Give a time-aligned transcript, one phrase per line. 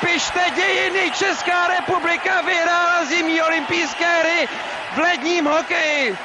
[0.00, 4.48] Pište dějiny, Česká republika vyhrála zimní olympijské hry
[4.94, 6.18] v ledním hokeji.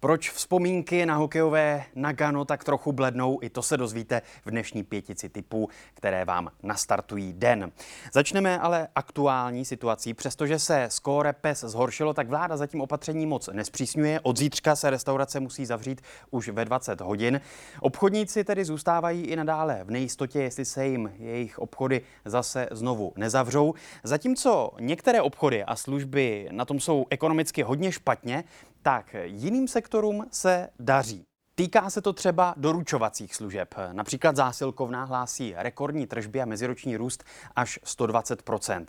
[0.00, 5.28] Proč vzpomínky na hokejové Nagano tak trochu blednou, i to se dozvíte v dnešní pětici
[5.28, 7.72] typů, které vám nastartují den.
[8.12, 10.14] Začneme ale aktuální situací.
[10.14, 14.20] Přestože se skóre PES zhoršilo, tak vláda zatím opatření moc nespřísňuje.
[14.20, 17.40] Od zítřka se restaurace musí zavřít už ve 20 hodin.
[17.80, 23.74] Obchodníci tedy zůstávají i nadále v nejistotě, jestli se jim jejich obchody zase znovu nezavřou.
[24.04, 28.44] Zatímco některé obchody a služby na tom jsou ekonomicky hodně špatně,
[28.82, 31.24] tak jiným sektorům se daří.
[31.60, 33.74] Týká se to třeba doručovacích služeb.
[33.92, 37.24] Například zásilkovná hlásí rekordní tržby a meziroční růst
[37.56, 38.84] až 120%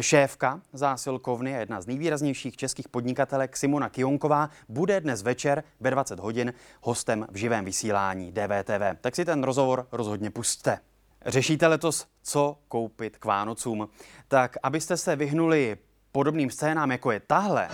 [0.00, 6.20] Šéfka zásilkovny a jedna z nejvýraznějších českých podnikatelek Simona Kionková bude dnes večer ve 20
[6.20, 6.52] hodin
[6.82, 9.00] hostem v živém vysílání DVTV.
[9.00, 10.78] Tak si ten rozhovor rozhodně pustte.
[11.26, 13.88] Řešíte letos, co koupit k Vánocům?
[14.28, 15.78] Tak abyste se vyhnuli
[16.12, 17.68] podobným scénám, jako je tahle,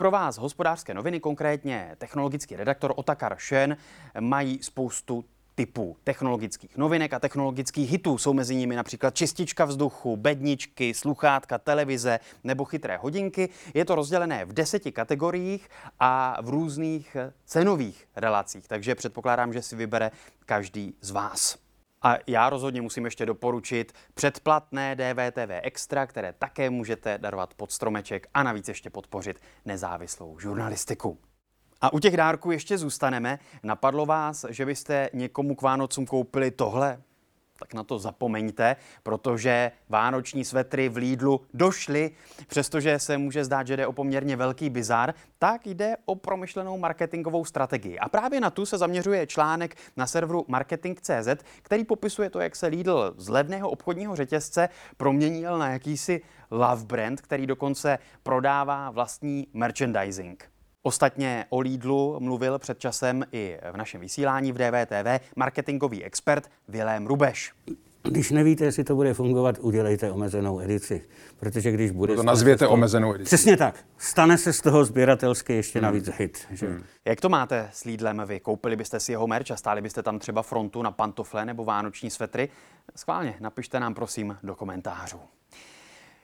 [0.00, 3.76] pro vás hospodářské noviny, konkrétně technologický redaktor Otakar Shen,
[4.20, 8.18] mají spoustu typů technologických novinek a technologických hitů.
[8.18, 13.48] Jsou mezi nimi například čistička vzduchu, bedničky, sluchátka, televize nebo chytré hodinky.
[13.74, 19.76] Je to rozdělené v deseti kategoriích a v různých cenových relacích, takže předpokládám, že si
[19.76, 20.10] vybere
[20.46, 21.69] každý z vás.
[22.02, 28.26] A já rozhodně musím ještě doporučit předplatné DVTV Extra, které také můžete darovat pod stromeček
[28.34, 31.18] a navíc ještě podpořit nezávislou žurnalistiku.
[31.80, 33.38] A u těch dárků ještě zůstaneme.
[33.62, 37.02] Napadlo vás, že byste někomu k Vánocům koupili tohle?
[37.60, 42.10] Tak na to zapomeňte, protože vánoční svetry v Lidlu došly.
[42.46, 47.44] Přestože se může zdát, že jde o poměrně velký bizar, tak jde o promyšlenou marketingovou
[47.44, 47.98] strategii.
[47.98, 52.66] A právě na tu se zaměřuje článek na serveru marketing.cz, který popisuje to, jak se
[52.66, 56.20] Lidl z levného obchodního řetězce proměnil na jakýsi
[56.50, 60.50] love brand, který dokonce prodává vlastní merchandising.
[60.82, 67.06] Ostatně o Lidlu mluvil před časem i v našem vysílání v DVTV marketingový expert Vilém
[67.06, 67.52] Rubeš.
[68.02, 71.04] Když nevíte, jestli to bude fungovat, udělejte omezenou edici.
[71.36, 72.16] Protože když bude...
[72.16, 73.24] To nazvěte toho, omezenou edici.
[73.24, 73.84] Přesně tak.
[73.98, 75.84] Stane se z toho sběratelsky ještě hmm.
[75.84, 76.46] navíc hit.
[76.50, 76.66] Že?
[76.66, 76.84] Hmm.
[77.04, 78.40] Jak to máte s Lidlem vy?
[78.40, 82.10] Koupili byste si jeho merch a stáli byste tam třeba frontu na pantofle nebo vánoční
[82.10, 82.48] svetry?
[82.96, 85.20] Schválně, napište nám prosím do komentářů.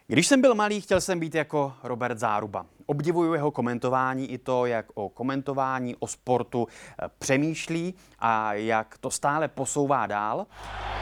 [0.08, 2.66] Když jsem byl malý, chtěl jsem být jako Robert Záruba.
[2.86, 9.10] Obdivuju jeho komentování i to, jak o komentování, o sportu eh, přemýšlí a jak to
[9.10, 10.46] stále posouvá dál.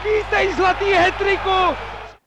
[0.05, 1.77] Vítej zlatý hetriku!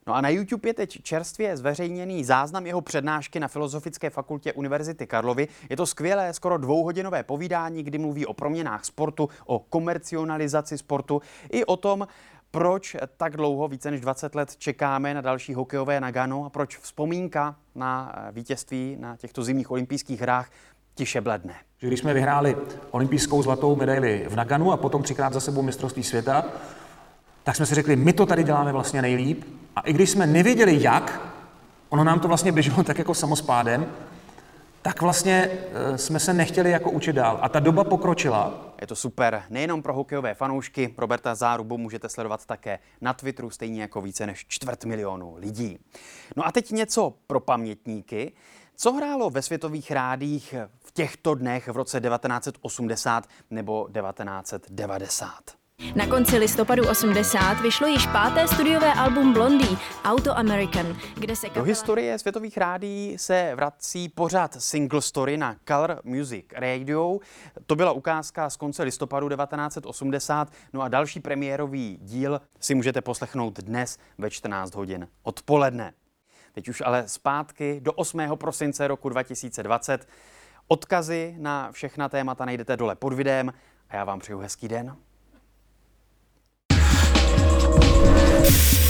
[0.08, 5.08] No a na YouTube je teď čerstvě zveřejněný záznam jeho přednášky na Filozofické fakultě Univerzity
[5.08, 5.48] Karlovy.
[5.70, 11.22] Je to skvělé, skoro dvouhodinové povídání, kdy mluví o proměnách sportu, o komercionalizaci sportu
[11.52, 12.08] i o tom,
[12.58, 17.56] proč tak dlouho, více než 20 let, čekáme na další hokejové Nagano a proč vzpomínka
[17.76, 20.50] na eh, vítězství na těchto zimních olympijských hrách
[20.96, 21.54] tiše bledne.
[21.80, 22.58] Když jsme vyhráli
[22.92, 26.46] olympijskou zlatou medaili v Naganu a potom třikrát za sebou mistrovství světa,
[27.44, 29.44] tak jsme si řekli, my to tady děláme vlastně nejlíp.
[29.76, 31.22] A i když jsme nevěděli jak,
[31.90, 33.86] ono nám to vlastně běželo tak jako samospádem,
[34.88, 37.40] tak vlastně eh, jsme se nechtěli jako učit dál.
[37.42, 38.74] A ta doba pokročila.
[38.82, 40.94] Je to super nejenom pro hokejové fanoušky.
[40.98, 45.80] Roberta Zárubu můžete sledovat také na Twitteru, stejně jako více než čtvrt milionu lidí.
[46.36, 48.32] No a teď něco pro pamětníky.
[48.76, 55.34] Co hrálo ve světových rádích v těchto dnech v roce 1980 nebo 1990?
[55.98, 61.66] Na konci listopadu 80 vyšlo již páté studiové album Blondie, Auto American, kde se kapela...
[61.66, 67.20] Do historie světových rádií se vrací pořád single story na Color Music Radio.
[67.66, 73.60] To byla ukázka z konce listopadu 1980, no a další premiérový díl si můžete poslechnout
[73.60, 75.94] dnes ve 14 hodin odpoledne.
[76.54, 78.20] Teď už ale zpátky do 8.
[78.36, 80.08] prosince roku 2020.
[80.68, 83.54] Odkazy na všechna témata najdete dole pod videem
[83.90, 84.96] a já vám přeju hezký den.
[88.50, 88.87] Thank you.